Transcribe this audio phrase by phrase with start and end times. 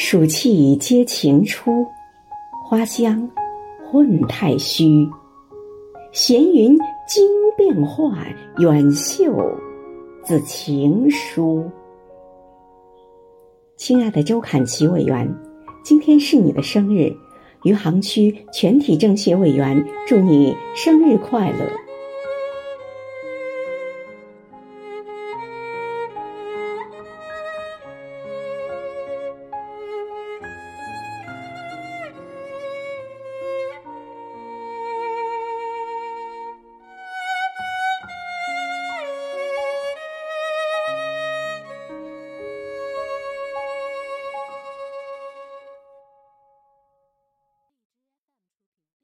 [0.00, 1.84] 暑气皆晴初，
[2.64, 3.28] 花香
[3.84, 5.04] 混太虚，
[6.12, 6.78] 闲云
[7.08, 8.16] 惊变幻，
[8.58, 9.34] 远秀
[10.22, 11.68] 自晴舒。
[13.76, 15.28] 亲爱的周侃奇委员，
[15.82, 17.12] 今天是你的生日，
[17.64, 21.87] 余杭区全体政协委员，祝你生日快乐。